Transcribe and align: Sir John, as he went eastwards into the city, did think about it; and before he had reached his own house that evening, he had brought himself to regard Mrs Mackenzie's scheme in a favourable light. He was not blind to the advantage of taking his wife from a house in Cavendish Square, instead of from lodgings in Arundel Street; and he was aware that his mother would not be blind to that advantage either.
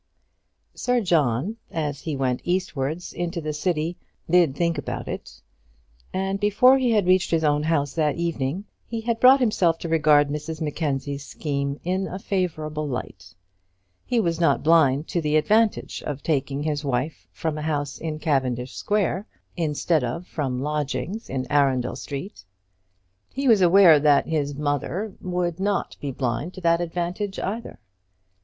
Sir 0.73 0.99
John, 0.99 1.57
as 1.69 1.99
he 1.99 2.15
went 2.15 2.41
eastwards 2.43 3.13
into 3.13 3.39
the 3.39 3.53
city, 3.53 3.97
did 4.27 4.55
think 4.55 4.79
about 4.79 5.07
it; 5.07 5.43
and 6.11 6.39
before 6.39 6.79
he 6.79 6.89
had 6.89 7.05
reached 7.05 7.29
his 7.29 7.43
own 7.43 7.61
house 7.61 7.93
that 7.93 8.15
evening, 8.15 8.65
he 8.87 9.01
had 9.01 9.19
brought 9.19 9.39
himself 9.39 9.77
to 9.77 9.87
regard 9.87 10.29
Mrs 10.29 10.59
Mackenzie's 10.59 11.23
scheme 11.23 11.79
in 11.83 12.07
a 12.07 12.17
favourable 12.17 12.87
light. 12.87 13.35
He 14.03 14.19
was 14.19 14.39
not 14.39 14.63
blind 14.63 15.07
to 15.09 15.21
the 15.21 15.35
advantage 15.35 16.01
of 16.01 16.23
taking 16.23 16.63
his 16.63 16.83
wife 16.83 17.27
from 17.31 17.59
a 17.59 17.61
house 17.61 17.99
in 17.99 18.17
Cavendish 18.17 18.73
Square, 18.73 19.27
instead 19.55 20.03
of 20.03 20.25
from 20.25 20.63
lodgings 20.63 21.29
in 21.29 21.45
Arundel 21.51 21.95
Street; 21.95 22.43
and 23.29 23.35
he 23.35 23.47
was 23.47 23.61
aware 23.61 23.99
that 23.99 24.25
his 24.25 24.55
mother 24.55 25.13
would 25.21 25.59
not 25.59 25.95
be 26.01 26.09
blind 26.09 26.55
to 26.55 26.61
that 26.61 26.81
advantage 26.81 27.37
either. 27.37 27.77